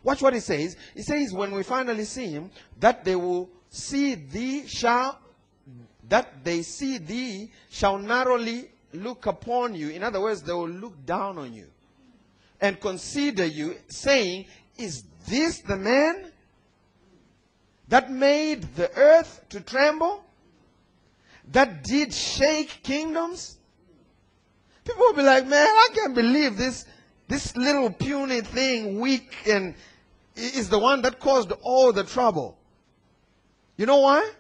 [0.03, 0.75] Watch what he says.
[0.95, 5.17] He says, when we finally see him, that they will see thee shall,
[6.09, 9.89] that they see thee shall narrowly look upon you.
[9.89, 11.67] In other words, they will look down on you
[12.59, 14.45] and consider you, saying,
[14.77, 16.31] Is this the man
[17.87, 20.23] that made the earth to tremble?
[21.51, 23.57] That did shake kingdoms?
[24.83, 26.85] People will be like, Man, I can't believe this
[27.33, 29.73] this little puny thing, weak, and
[30.35, 32.55] is the one that caused all the trouble.
[33.75, 34.31] You know why?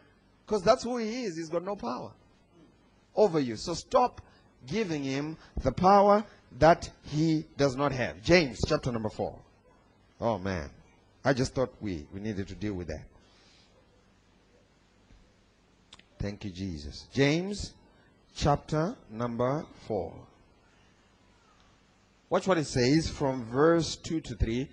[0.45, 1.35] Because that's who he is.
[1.35, 2.11] He's got no power
[3.15, 3.55] over you.
[3.55, 4.21] So stop
[4.67, 6.23] giving him the power
[6.59, 8.21] that he does not have.
[8.21, 9.39] James chapter number 4.
[10.21, 10.69] Oh man.
[11.25, 13.05] I just thought we, we needed to deal with that.
[16.19, 17.07] Thank you, Jesus.
[17.11, 17.73] James
[18.35, 20.13] chapter number 4.
[22.33, 24.67] Watch what it says from verse 2 to 3.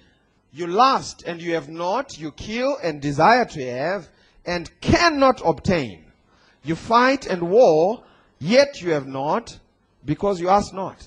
[0.51, 4.09] You lust and you have not, you kill and desire to have,
[4.47, 6.07] and cannot obtain.
[6.65, 8.03] You fight and war,
[8.39, 9.59] yet you have not,
[10.07, 11.07] because you ask not.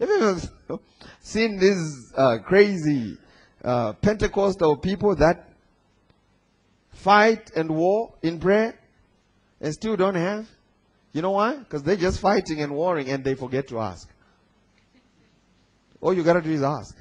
[0.00, 0.80] Have you ever
[1.20, 3.16] seen these uh, crazy
[3.62, 5.48] uh, Pentecostal people that
[6.90, 8.76] fight and war in prayer
[9.60, 10.48] and still don't have?
[11.14, 11.56] You know why?
[11.56, 14.10] Because they're just fighting and warring and they forget to ask.
[16.00, 16.96] All you gotta do is ask.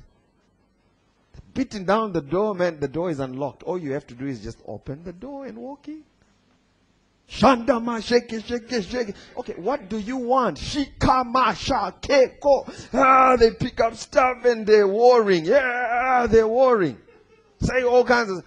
[1.54, 3.64] Beating down the door, man, the door is unlocked.
[3.64, 6.04] All you have to do is just open the door and walk in.
[7.30, 9.16] Shandama, shake it, shake it, shake it.
[9.36, 10.58] Okay, what do you want?
[10.58, 12.90] Shikama, shakeko.
[12.94, 15.46] Ah, they pick up stuff and they're warring.
[15.46, 16.98] Yeah, they're warring.
[17.62, 18.44] Say all kinds of.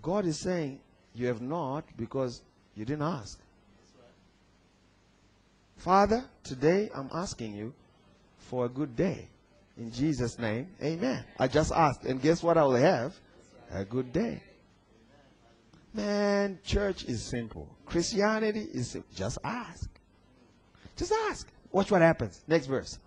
[0.00, 0.80] God is saying,
[1.14, 2.40] you have not because
[2.74, 3.38] you didn't ask.
[5.82, 7.74] Father, today I'm asking you
[8.38, 9.26] for a good day.
[9.76, 11.24] In Jesus' name, amen.
[11.40, 13.16] I just asked, and guess what I will have?
[13.72, 14.40] A good day.
[15.92, 17.68] Man, church is simple.
[17.84, 19.10] Christianity is simple.
[19.12, 19.90] Just ask.
[20.96, 21.48] Just ask.
[21.72, 22.40] Watch what happens.
[22.46, 23.00] Next verse.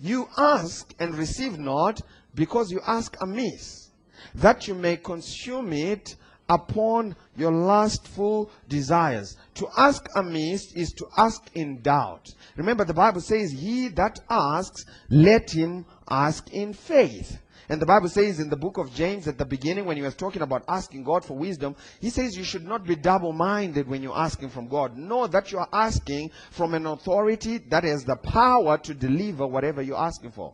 [0.00, 2.02] You ask and receive not
[2.36, 3.90] because you ask amiss,
[4.36, 6.14] that you may consume it
[6.52, 9.36] upon your lustful desires.
[9.54, 12.28] To ask amiss is to ask in doubt.
[12.56, 17.38] Remember, the Bible says, He that asks, let him ask in faith.
[17.68, 20.14] And the Bible says in the book of James at the beginning, when he was
[20.14, 24.02] talking about asking God for wisdom, he says you should not be double minded when
[24.02, 24.98] you're asking from God.
[24.98, 29.80] Know that you are asking from an authority that has the power to deliver whatever
[29.80, 30.52] you're asking for.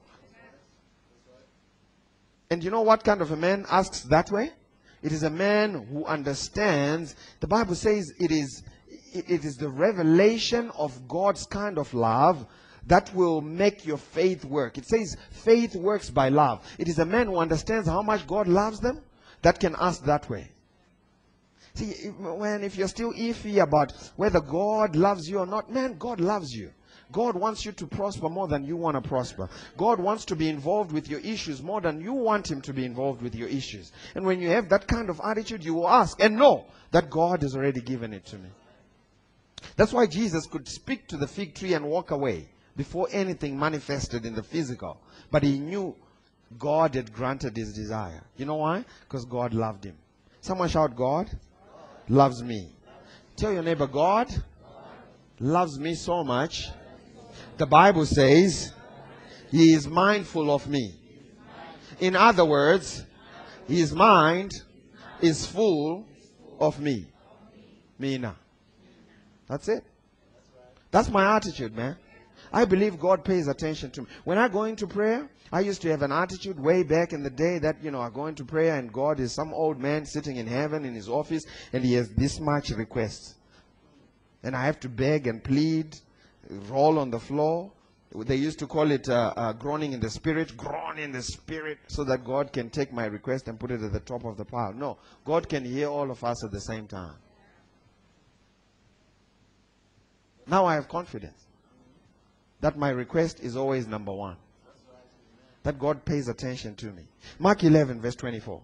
[2.50, 4.52] And you know what kind of a man asks that way?
[5.02, 7.14] It is a man who understands.
[7.40, 8.62] The Bible says it is,
[9.12, 12.46] it is the revelation of God's kind of love
[12.86, 14.78] that will make your faith work.
[14.78, 16.66] It says faith works by love.
[16.78, 19.00] It is a man who understands how much God loves them
[19.42, 20.50] that can ask that way.
[21.74, 26.20] See, when if you're still iffy about whether God loves you or not, man, God
[26.20, 26.72] loves you.
[27.10, 29.48] God wants you to prosper more than you want to prosper.
[29.76, 32.84] God wants to be involved with your issues more than you want Him to be
[32.84, 33.92] involved with your issues.
[34.14, 37.42] And when you have that kind of attitude, you will ask and know that God
[37.42, 38.50] has already given it to me.
[39.76, 44.24] That's why Jesus could speak to the fig tree and walk away before anything manifested
[44.24, 45.00] in the physical.
[45.30, 45.96] But he knew
[46.58, 48.22] God had granted his desire.
[48.36, 48.84] You know why?
[49.00, 49.96] Because God loved him.
[50.40, 51.30] Someone shout, God
[52.08, 52.70] loves me.
[53.36, 54.28] Tell your neighbor, God
[55.40, 56.68] loves me so much
[57.58, 58.72] the Bible says,
[59.50, 60.94] He is mindful of me.
[62.00, 63.04] In other words,
[63.66, 64.52] His mind
[65.20, 66.06] is full
[66.60, 67.06] of me.
[67.98, 68.36] Mina.
[69.48, 69.84] That's it.
[70.90, 71.96] That's my attitude, man.
[72.52, 74.08] I believe God pays attention to me.
[74.24, 77.30] When I go into prayer, I used to have an attitude way back in the
[77.30, 80.36] day that, you know, I go into prayer and God is some old man sitting
[80.36, 83.34] in heaven in his office and he has this much requests.
[84.42, 85.96] And I have to beg and plead
[86.68, 87.72] roll on the floor.
[88.14, 91.78] They used to call it uh, uh, groaning in the spirit, groan in the spirit,
[91.88, 94.46] so that God can take my request and put it at the top of the
[94.46, 94.72] pile.
[94.72, 97.16] No, God can hear all of us at the same time.
[100.46, 101.46] Now I have confidence
[102.60, 104.36] that my request is always number one.
[105.64, 107.02] That God pays attention to me.
[107.38, 108.62] Mark 11, verse 24.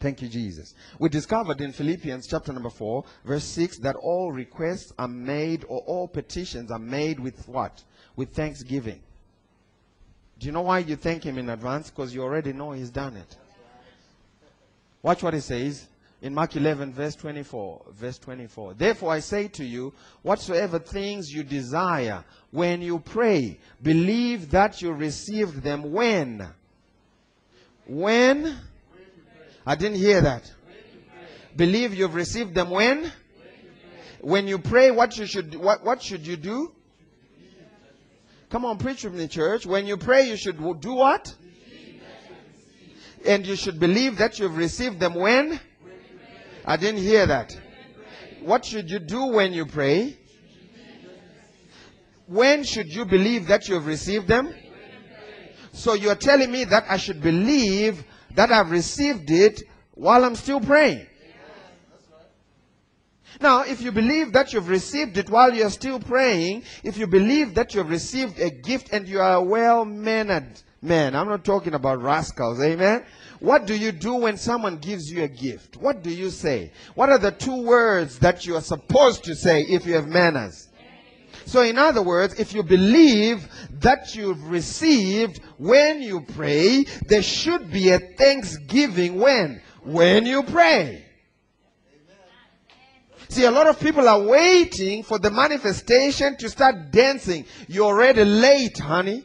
[0.00, 0.74] Thank you, Jesus.
[0.98, 5.80] We discovered in Philippians chapter number 4, verse 6, that all requests are made or
[5.80, 7.84] all petitions are made with what?
[8.16, 9.02] With thanksgiving.
[10.38, 11.90] Do you know why you thank Him in advance?
[11.90, 13.36] Because you already know He's done it.
[15.02, 15.86] Watch what He says
[16.22, 17.82] in Mark 11, verse 24.
[17.92, 18.74] Verse 24.
[18.74, 24.92] Therefore I say to you, whatsoever things you desire, when you pray, believe that you
[24.92, 26.48] received them when?
[27.86, 28.56] When?
[29.66, 30.50] I didn't hear that.
[31.56, 33.12] Believe you've received them when?
[34.20, 36.72] When you pray, what you should what, what should you do?
[38.50, 39.64] Come on, preach with me, church.
[39.64, 41.34] When you pray, you should do what?
[43.24, 45.60] And you should believe that you've received them when?
[46.64, 47.56] I didn't hear that.
[48.42, 50.16] What should you do when you pray?
[52.26, 54.54] When should you believe that you've received them?
[55.72, 59.62] So you're telling me that I should believe that I've received it
[59.94, 61.06] while I'm still praying.
[63.40, 67.54] Now, if you believe that you've received it while you're still praying, if you believe
[67.54, 72.02] that you've received a gift and you are a well-mannered man, I'm not talking about
[72.02, 73.04] rascals, amen?
[73.38, 75.78] What do you do when someone gives you a gift?
[75.78, 76.72] What do you say?
[76.94, 80.68] What are the two words that you are supposed to say if you have manners?
[81.46, 83.48] So, in other words, if you believe
[83.80, 89.60] that you've received when you pray, there should be a thanksgiving when?
[89.82, 91.04] When you pray.
[93.28, 97.46] See, a lot of people are waiting for the manifestation to start dancing.
[97.68, 99.24] You're already late, honey.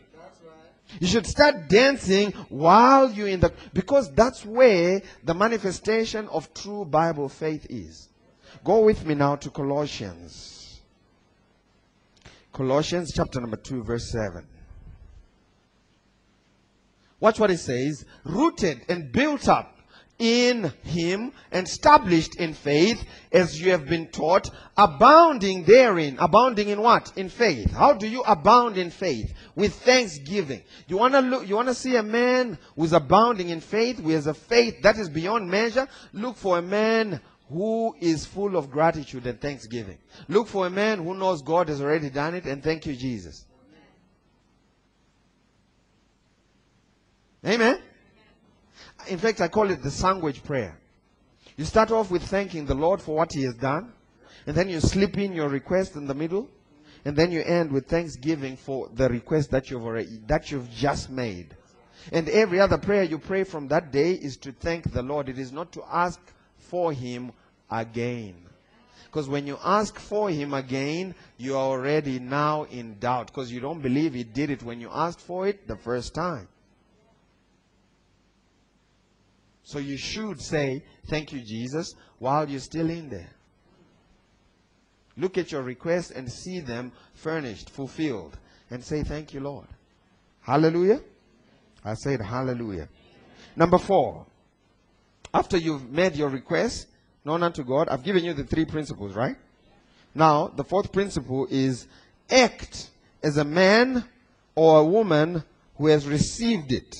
[0.99, 6.86] You should start dancing while you're in the, because that's where the manifestation of true
[6.86, 8.08] Bible faith is.
[8.63, 10.54] Go with me now to Colossians.
[12.55, 14.47] Colossians chapter number 2, verse 7.
[17.19, 18.05] Watch what it says.
[18.23, 19.77] Rooted and built up
[20.17, 26.15] in him established in faith as you have been taught abounding therein.
[26.17, 27.11] Abounding in what?
[27.17, 27.71] In faith.
[27.71, 29.33] How do you abound in faith?
[29.57, 30.61] With thanksgiving.
[30.87, 34.11] You want to look you want to see a man who's abounding in faith who
[34.11, 35.89] has a faith that is beyond measure?
[36.13, 41.03] Look for a man who is full of gratitude and thanksgiving look for a man
[41.03, 43.45] who knows god has already done it and thank you jesus
[47.45, 47.79] amen
[49.08, 50.79] in fact, I call it the sandwich prayer.
[51.58, 53.93] You start off with thanking the Lord for what He has done,
[54.45, 56.49] and then you slip in your request in the middle,
[57.05, 61.10] and then you end with thanksgiving for the request that you've already that you've just
[61.10, 61.55] made.
[62.12, 65.29] And every other prayer you pray from that day is to thank the Lord.
[65.29, 66.19] It is not to ask
[66.57, 67.31] for Him
[67.69, 68.35] again.
[69.05, 73.59] Because when you ask for Him again, you are already now in doubt because you
[73.59, 76.47] don't believe He did it when you asked for it the first time.
[79.63, 83.31] So you should say, Thank you, Jesus, while you're still in there.
[85.17, 88.37] Look at your requests and see them furnished, fulfilled,
[88.69, 89.67] and say, Thank you, Lord.
[90.41, 91.01] Hallelujah.
[91.83, 92.89] I said, Hallelujah.
[93.55, 94.25] Number four,
[95.36, 96.88] after you've made your request
[97.26, 99.36] known unto God, I've given you the three principles, right?
[100.13, 101.88] Now, the fourth principle is
[102.30, 102.89] act
[103.21, 104.06] as a man
[104.56, 105.43] or a woman
[105.76, 106.95] who has received it.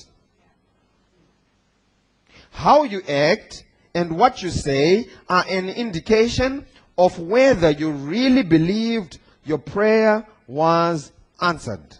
[2.50, 6.66] How you act and what you say are an indication
[6.98, 11.96] of whether you really believed your prayer was answered.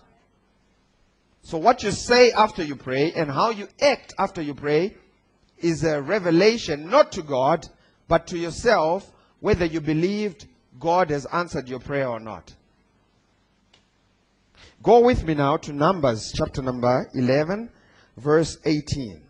[1.41, 4.97] So what you say after you pray and how you act after you pray
[5.69, 7.67] is a revelation not to God
[8.09, 10.47] but to yourself whether you believed
[10.79, 12.55] God has answered your prayer or not.
[14.83, 17.71] Go with me now to Numbers chapter number 11
[18.17, 19.23] verse 18.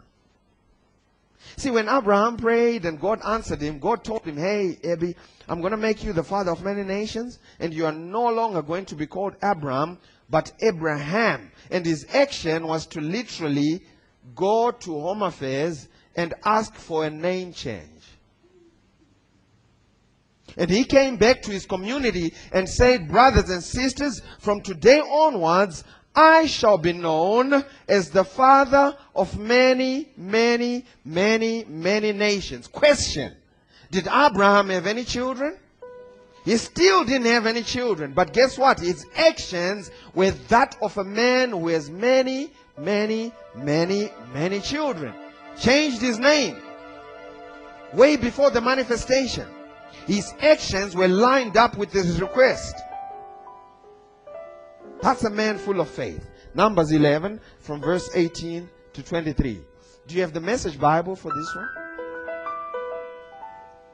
[1.56, 5.16] See, when Abraham prayed and God answered him, God told him, Hey, Abby,
[5.48, 8.62] I'm going to make you the father of many nations, and you are no longer
[8.62, 11.50] going to be called Abram, but Abraham.
[11.70, 13.82] And his action was to literally
[14.34, 17.90] go to Home Affairs and ask for a name change.
[20.56, 25.84] And he came back to his community and said, Brothers and sisters, from today onwards,
[26.14, 32.66] I shall be known as the father of many, many, many, many nations.
[32.68, 33.36] Question.
[33.90, 35.58] Did Abraham have any children?
[36.46, 38.12] He still didn't have any children.
[38.14, 38.80] But guess what?
[38.80, 45.12] His actions were that of a man who has many, many, many, many children.
[45.58, 46.56] Changed his name.
[47.92, 49.48] Way before the manifestation.
[50.06, 52.76] His actions were lined up with his request.
[55.02, 56.26] That's a man full of faith.
[56.54, 59.60] Numbers 11 from verse 18 to 23.
[60.06, 61.56] Do you have the message Bible for this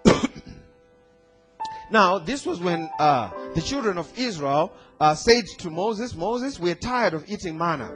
[0.05, 0.21] one?
[1.91, 6.75] now, this was when uh, the children of Israel uh, said to Moses, Moses, we're
[6.75, 7.91] tired of eating manna.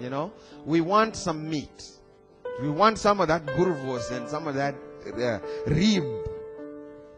[0.00, 0.32] You know,
[0.64, 1.97] we want some meat.
[2.60, 4.74] We want some of that gurvos and some of that
[5.06, 6.04] uh, rib.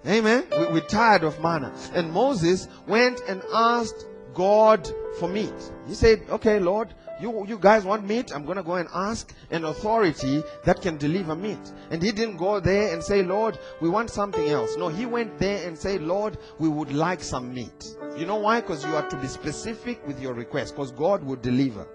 [0.06, 0.44] Amen.
[0.52, 1.72] We, we're tired of manna.
[1.92, 5.52] And Moses went and asked God for meat.
[5.86, 8.32] He said, okay, Lord, you, you guys want meat?
[8.34, 11.58] I'm going to go and ask an authority that can deliver meat.
[11.90, 14.76] And he didn't go there and say, Lord, we want something else.
[14.76, 17.94] No, he went there and said, Lord, we would like some meat.
[18.16, 18.60] You know why?
[18.60, 21.86] Because you are to be specific with your request, because God will deliver.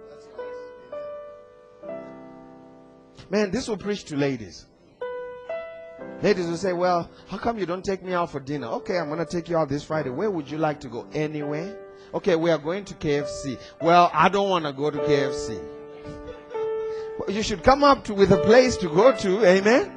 [3.29, 4.65] Man, this will preach to ladies.
[6.21, 8.67] Ladies will say, Well, how come you don't take me out for dinner?
[8.67, 10.09] Okay, I'm going to take you out this Friday.
[10.09, 11.07] Where would you like to go?
[11.13, 11.77] Anywhere?
[12.13, 13.59] Okay, we are going to KFC.
[13.81, 15.61] Well, I don't want to go to KFC.
[17.27, 19.45] You should come up to, with a place to go to.
[19.45, 19.91] Amen.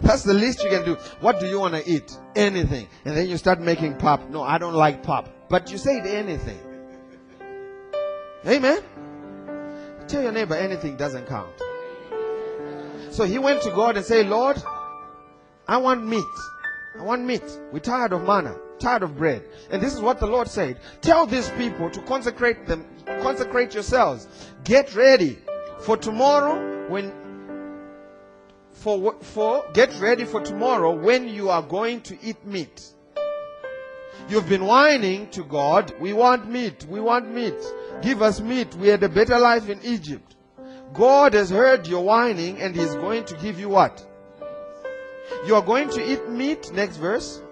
[0.00, 0.94] That's the least you can do.
[1.20, 2.16] What do you want to eat?
[2.34, 2.86] Anything.
[3.04, 4.28] And then you start making pop.
[4.28, 5.28] No, I don't like pop.
[5.48, 6.58] But you said anything.
[8.46, 8.82] Amen.
[10.06, 11.50] Tell your neighbor anything doesn't count.
[13.16, 14.62] So he went to God and said, Lord,
[15.66, 16.24] I want meat.
[16.98, 17.42] I want meat.
[17.72, 19.42] We're tired of manna tired of bread.
[19.70, 20.78] And this is what the Lord said.
[21.00, 22.84] Tell these people to consecrate them,
[23.22, 24.28] consecrate yourselves.
[24.64, 25.38] Get ready
[25.80, 27.10] for tomorrow when
[28.72, 32.92] for for get ready for tomorrow when you are going to eat meat.
[34.28, 37.54] You've been whining to God, we want meat, we want meat.
[38.02, 38.74] Give us meat.
[38.74, 40.35] We had a better life in Egypt.
[40.92, 44.04] God has heard your whining and He's going to give you what?
[45.46, 47.42] You are going to eat meat, next verse.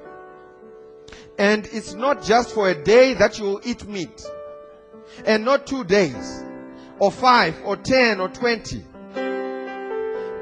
[1.39, 4.25] And it's not just for a day that you will eat meat.
[5.25, 6.45] And not two days.
[6.99, 8.85] Or five, or ten, or twenty.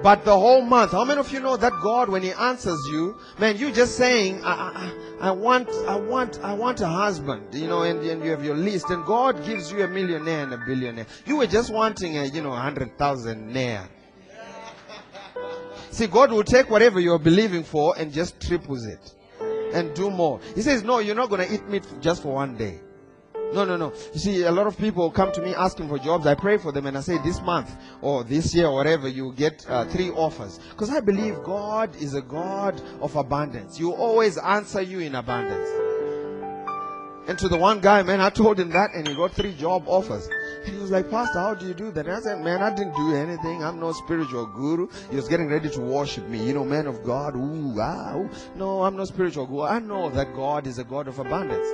[0.03, 0.93] But the whole month.
[0.93, 4.43] How many of you know that God, when He answers you, man, you just saying,
[4.43, 8.31] I, I, I want, I want, I want a husband, you know, and, and you
[8.31, 11.07] have your list, and God gives you a millionaire and a billionaire.
[11.25, 13.89] You were just wanting a, you know, a hundred thousand nair.
[15.91, 19.15] See, God will take whatever you're believing for and just triples it
[19.73, 20.41] and do more.
[20.55, 22.81] He says, No, you're not going to eat meat just for one day.
[23.53, 23.93] No, no, no.
[24.15, 26.27] You see, a lot of people come to me asking for jobs.
[26.27, 29.33] I pray for them and I say, This month or this year or whatever, you
[29.33, 30.59] get uh, three offers.
[30.71, 33.79] Because I believe God is a God of abundance.
[33.79, 35.69] You always answer you in abundance.
[37.29, 39.85] And to the one guy, man, I told him that and he got three job
[39.87, 40.29] offers.
[40.65, 42.07] And he was like, Pastor, how do you do that?
[42.07, 43.63] And I said, Man, I didn't do anything.
[43.63, 44.89] I'm no spiritual guru.
[45.11, 46.45] He was getting ready to worship me.
[46.45, 47.37] You know, man of God.
[47.37, 48.31] Ooh, ah, ooh.
[48.57, 49.63] No, I'm no spiritual guru.
[49.63, 51.69] I know that God is a God of abundance.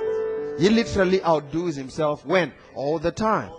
[0.59, 2.51] He literally outdoes himself when?
[2.75, 3.51] All the time.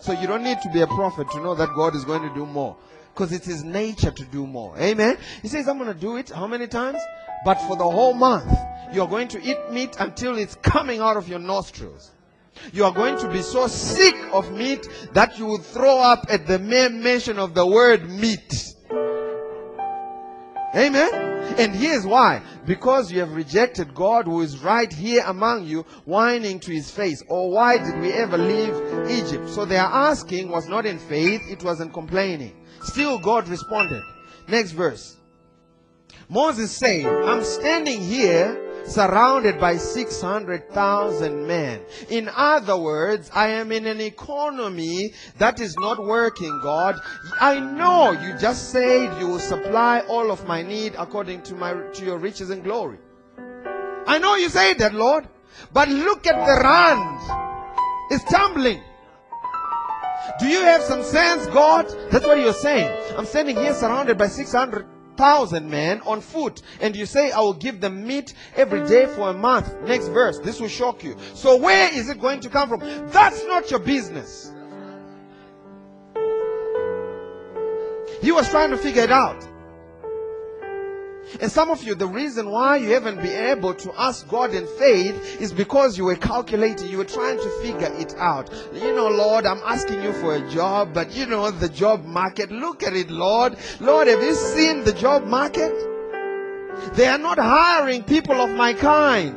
[0.00, 2.34] So you don't need to be a prophet to know that God is going to
[2.34, 2.76] do more.
[3.14, 4.76] Because it's his nature to do more.
[4.78, 5.16] Amen.
[5.40, 6.28] He says, I'm going to do it.
[6.28, 7.00] How many times?
[7.44, 8.52] But for the whole month.
[8.92, 12.10] You're going to eat meat until it's coming out of your nostrils.
[12.72, 16.46] You are going to be so sick of meat that you will throw up at
[16.46, 18.74] the mere mention of the word meat.
[20.76, 21.36] Amen.
[21.58, 22.42] And here's why.
[22.66, 27.22] Because you have rejected God who is right here among you, whining to his face.
[27.28, 28.74] Or why did we ever leave
[29.10, 29.48] Egypt?
[29.48, 32.54] So their asking was not in faith, it was in complaining.
[32.82, 34.02] Still God responded.
[34.48, 35.16] Next verse.
[36.28, 41.80] Moses said, I'm standing here surrounded by 600,000 men.
[42.08, 46.96] In other words, I am in an economy that is not working, God.
[47.40, 51.72] I know you just said you will supply all of my need according to my
[51.74, 52.98] to your riches and glory.
[54.06, 55.28] I know you said that, Lord.
[55.72, 57.20] But look at the rand.
[58.10, 58.82] It's tumbling.
[60.38, 61.86] Do you have some sense, God?
[62.10, 62.90] That's what you're saying.
[63.16, 64.86] I'm standing here surrounded by 600
[65.16, 69.30] thousand men on foot, and you say, I will give them meat every day for
[69.30, 69.74] a month.
[69.82, 70.38] Next verse.
[70.38, 71.16] This will shock you.
[71.34, 72.80] So where is it going to come from?
[73.08, 74.52] That's not your business.
[78.22, 79.46] He was trying to figure it out.
[81.40, 84.66] And some of you, the reason why you haven't been able to ask God in
[84.78, 88.50] faith is because you were calculating, you were trying to figure it out.
[88.72, 92.50] You know, Lord, I'm asking you for a job, but you know, the job market,
[92.50, 93.56] look at it, Lord.
[93.80, 95.72] Lord, have you seen the job market?
[96.94, 99.34] They are not hiring people of my kind.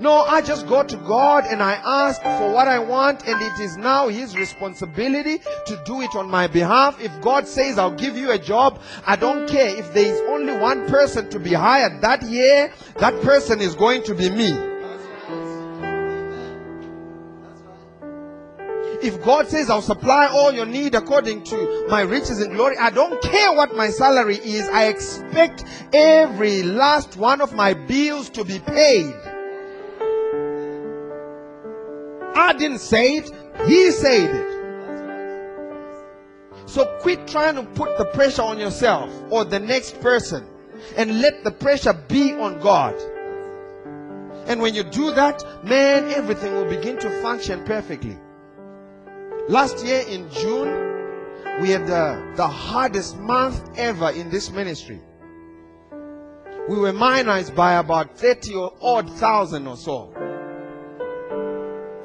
[0.00, 3.60] No, I just go to God and I ask for what I want, and it
[3.60, 7.00] is now His responsibility to do it on my behalf.
[7.00, 9.76] If God says, I'll give you a job, I don't care.
[9.76, 14.04] If there is only one person to be hired that year, that person is going
[14.04, 14.56] to be me.
[19.00, 22.90] If God says, I'll supply all your need according to my riches and glory, I
[22.90, 24.68] don't care what my salary is.
[24.68, 29.14] I expect every last one of my bills to be paid.
[32.38, 33.30] I didn't say it,
[33.66, 34.58] He said it.
[36.66, 40.46] So quit trying to put the pressure on yourself or the next person
[40.96, 42.94] and let the pressure be on God.
[44.46, 48.16] And when you do that, man, everything will begin to function perfectly.
[49.48, 50.68] Last year in June,
[51.60, 55.00] we had the, the hardest month ever in this ministry.
[56.68, 60.14] We were minused by about 30 or odd thousand or so.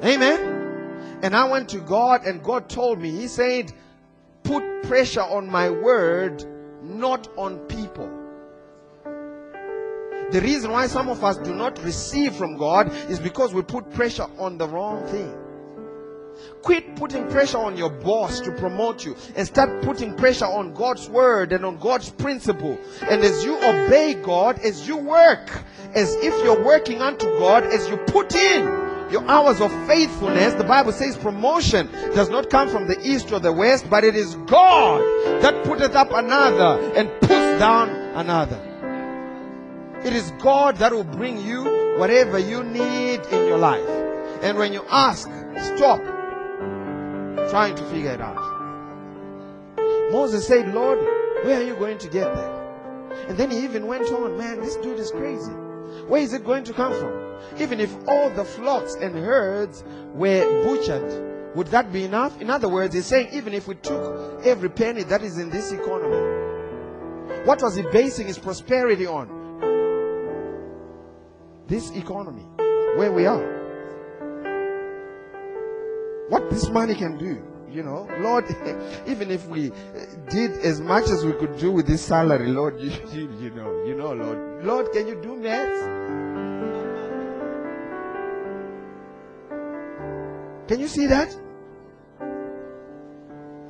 [0.04, 1.18] Amen.
[1.22, 3.72] And I went to God and God told me, He said,
[4.42, 6.44] put pressure on my word,
[6.82, 8.10] not on people.
[10.30, 13.90] The reason why some of us do not receive from God is because we put
[13.92, 15.34] pressure on the wrong thing.
[16.62, 21.08] Quit putting pressure on your boss to promote you and start putting pressure on God's
[21.08, 22.78] word and on God's principle.
[23.02, 25.62] And as you obey God, as you work,
[25.94, 28.83] as if you're working unto God, as you put in
[29.14, 31.86] your hours of faithfulness, the Bible says promotion
[32.16, 35.00] does not come from the east or the west, but it is God
[35.40, 38.58] that putteth up another and puts down another.
[40.04, 43.88] It is God that will bring you whatever you need in your life.
[44.42, 45.28] And when you ask,
[45.76, 46.00] stop
[47.50, 48.42] trying to figure it out.
[50.10, 50.98] Moses said, Lord,
[51.44, 53.28] where are you going to get that?
[53.28, 55.52] And then he even went on, man, this dude is crazy.
[56.08, 57.23] Where is it going to come from?
[57.58, 62.40] Even if all the flocks and herds were butchered, Would that be enough?
[62.40, 65.70] In other words, he's saying even if we took every penny that is in this
[65.70, 66.16] economy,
[67.44, 69.28] what was he basing his prosperity on?
[71.68, 72.44] This economy,
[72.96, 73.54] where we are.
[76.28, 78.44] What this money can do, you know, Lord,
[79.06, 79.70] even if we
[80.28, 83.84] did as much as we could do with this salary, Lord, you, you, you know,
[83.84, 86.03] you know, Lord, Lord, can you do maths?
[90.66, 91.34] Can you see that?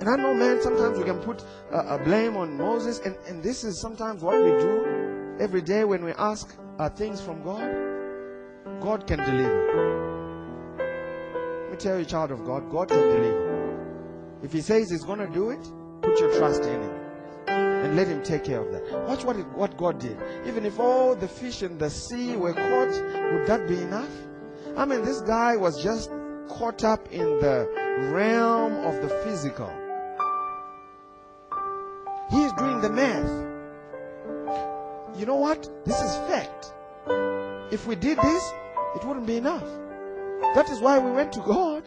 [0.00, 1.42] And I know, man, sometimes we can put
[1.72, 6.04] a, blame on Moses, and, and this is sometimes what we do every day when
[6.04, 7.62] we ask uh, things from God.
[8.80, 10.02] God can deliver.
[11.62, 14.40] Let me tell you, child of God, God can deliver.
[14.42, 15.66] If He says He's going to do it,
[16.02, 17.00] put your trust in Him
[17.48, 19.06] and let Him take care of that.
[19.08, 20.18] Watch what, it, what God did.
[20.46, 24.10] Even if all the fish in the sea were caught, would that be enough?
[24.76, 26.10] I mean, this guy was just
[26.48, 27.68] caught up in the
[28.12, 29.70] realm of the physical.
[32.30, 33.44] He is doing the math.
[35.18, 35.68] You know what?
[35.84, 36.72] This is fact.
[37.72, 38.52] If we did this,
[38.96, 39.66] it wouldn't be enough.
[40.54, 41.84] That is why we went to God.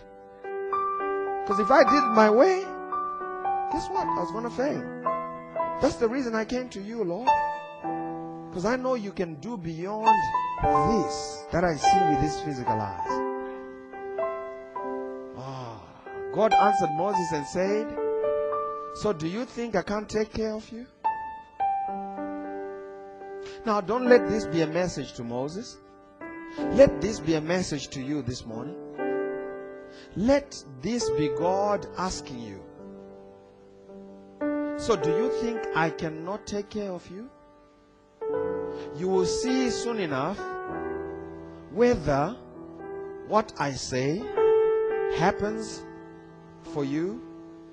[1.43, 2.61] Because if I did my way,
[3.71, 4.07] guess what?
[4.07, 4.83] I was going to fail.
[5.81, 7.29] That's the reason I came to you, Lord.
[8.49, 10.07] Because I know you can do beyond
[10.63, 13.26] this that I see with these physical eyes.
[16.37, 17.97] God answered Moses and said,
[18.93, 20.85] So do you think I can't take care of you?
[23.65, 25.77] Now, don't let this be a message to Moses.
[26.73, 28.75] Let this be a message to you this morning.
[30.15, 32.61] Let this be God asking you.
[34.77, 37.31] So, do you think I cannot take care of you?
[38.95, 40.39] You will see soon enough
[41.71, 42.37] whether
[43.27, 44.21] what I say
[45.17, 45.83] happens
[46.67, 47.21] for you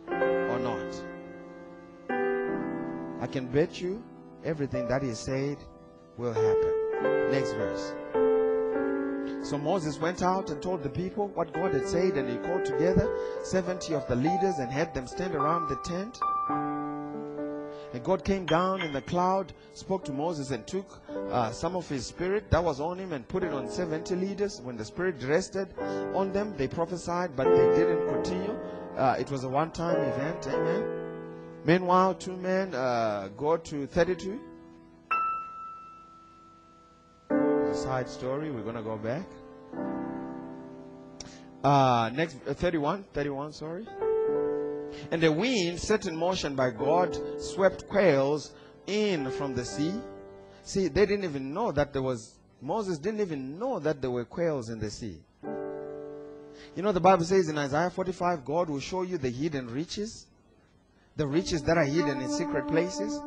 [0.09, 1.03] or not.
[3.21, 4.03] I can bet you
[4.45, 5.57] everything that he said
[6.17, 7.31] will happen.
[7.31, 7.95] Next verse.
[9.43, 12.65] So Moses went out and told the people what God had said, and he called
[12.65, 16.19] together 70 of the leaders and had them stand around the tent.
[17.93, 21.89] And God came down in the cloud, spoke to Moses, and took uh, some of
[21.89, 24.61] his spirit that was on him and put it on 70 leaders.
[24.63, 28.59] When the spirit rested on them, they prophesied, but they didn't continue.
[28.97, 30.47] Uh, it was a one time event.
[30.47, 31.05] Amen.
[31.65, 34.41] Meanwhile, two men uh, go to 32.
[37.31, 38.53] A side story.
[38.53, 39.27] We're going to go back.
[41.65, 43.05] Uh, next, uh, 31.
[43.15, 43.87] 31, sorry.
[45.11, 48.53] And the wind, set in motion by God, swept quails
[48.87, 49.95] in from the sea.
[50.63, 54.25] See, they didn't even know that there was, Moses didn't even know that there were
[54.25, 55.19] quails in the sea.
[56.77, 60.27] You know, the Bible says in Isaiah 45, God will show you the hidden riches,
[61.17, 63.21] the riches that are hidden in secret places.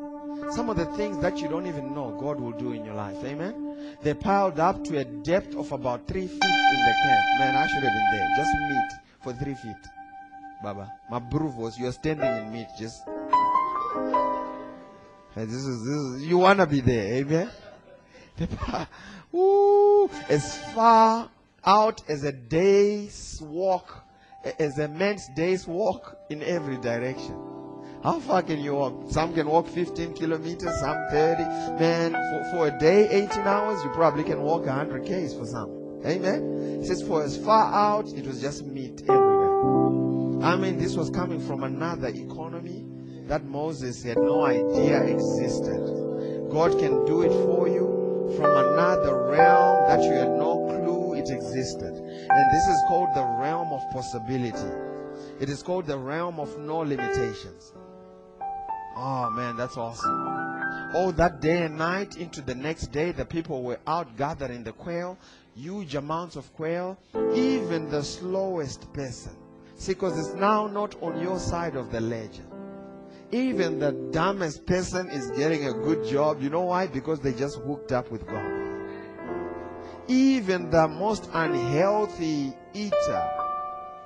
[0.50, 3.16] Some of the things that you don't even know, God will do in your life.
[3.24, 3.96] Amen.
[4.02, 7.40] They piled up to a depth of about three feet in the camp.
[7.40, 8.28] Man, I should have been there.
[8.36, 9.90] Just meat for three feet.
[10.62, 10.92] Baba.
[11.10, 12.68] My proof was you're standing in meat.
[12.78, 13.04] Just.
[15.34, 17.14] Hey, this is, this is, you want to be there.
[17.14, 17.50] Amen.
[19.34, 21.28] Ooh, as far
[21.68, 24.02] out as a day's walk,
[24.58, 27.36] as a man's day's walk in every direction.
[28.02, 29.10] How far can you walk?
[29.10, 31.42] Some can walk 15 kilometers, some 30.
[31.78, 36.00] Man, for, for a day, 18 hours, you probably can walk 100 Ks for some.
[36.06, 36.80] Amen.
[36.80, 40.42] It says, for as far out, it was just meat everywhere.
[40.42, 42.86] I mean, this was coming from another economy
[43.26, 46.48] that Moses had no idea existed.
[46.50, 50.57] God can do it for you from another realm that you had no
[51.28, 51.94] it existed.
[51.94, 54.70] And this is called the realm of possibility.
[55.40, 57.72] It is called the realm of no limitations.
[58.96, 60.48] Oh man, that's awesome.
[60.94, 64.72] Oh, that day and night into the next day, the people were out gathering the
[64.72, 65.18] quail,
[65.54, 66.98] huge amounts of quail,
[67.34, 69.32] even the slowest person.
[69.76, 72.42] See, because it's now not on your side of the ledger.
[73.30, 76.42] Even the dumbest person is getting a good job.
[76.42, 76.86] You know why?
[76.86, 78.67] Because they just hooked up with God.
[80.08, 83.30] Even the most unhealthy eater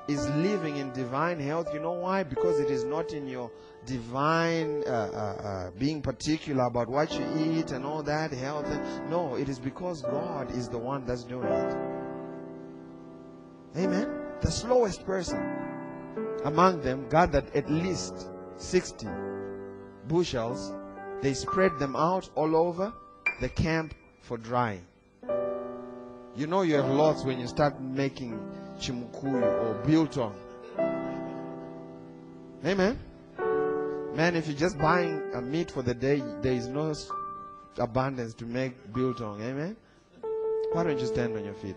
[0.09, 1.73] is living in divine health.
[1.73, 2.25] You know why?
[2.25, 3.51] Because it is not in your
[3.87, 8.67] divine uh, uh, uh, being particular about what you eat and all that health.
[9.09, 11.77] No, it is because God is the one that's doing it.
[13.77, 14.09] Amen.
[14.41, 15.41] The slowest person
[16.45, 19.07] among them gathered at least 60
[20.09, 20.75] bushels.
[21.23, 22.93] They spread them out all over
[23.41, 24.85] the camp for drying.
[26.35, 28.39] You know you have lots when you start making
[28.81, 30.35] chimukuyu or biltong.
[32.65, 32.99] Amen.
[34.15, 36.95] Man, if you're just buying a meat for the day, there is no
[37.79, 39.43] abundance to make biltong.
[39.43, 39.77] Amen.
[40.73, 41.77] Why don't you stand on your feet?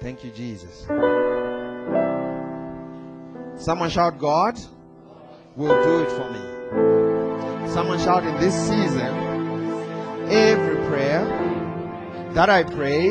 [0.00, 0.86] Thank you, Jesus.
[3.62, 4.58] Someone shout, God
[5.54, 7.70] will do it for me.
[7.70, 9.00] Someone shout in this season,
[10.30, 11.51] every prayer
[12.34, 13.10] that I pray,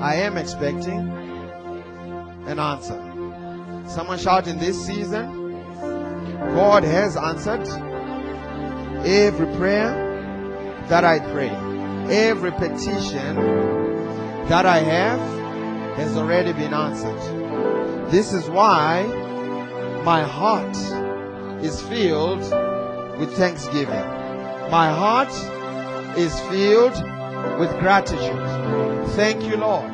[0.00, 1.08] I am expecting
[2.46, 3.00] an answer.
[3.88, 5.52] Someone shout in this season,
[6.54, 7.68] God has answered
[9.06, 11.50] every prayer that I pray.
[12.10, 13.36] Every petition
[14.48, 15.20] that I have
[15.96, 18.10] has already been answered.
[18.10, 19.04] This is why
[20.04, 20.76] my heart
[21.62, 22.40] is filled
[23.18, 24.06] with thanksgiving.
[24.70, 25.32] My heart
[26.18, 26.94] is filled
[27.58, 29.08] with gratitude.
[29.10, 29.90] Thank you, Lord.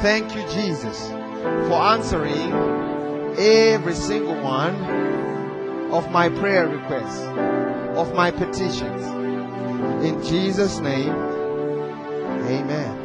[0.00, 1.08] Thank you, Jesus,
[1.68, 2.52] for answering
[3.38, 4.74] every single one
[5.92, 7.20] of my prayer requests,
[7.96, 9.04] of my petitions.
[10.04, 11.12] In Jesus' name,
[12.46, 12.99] amen.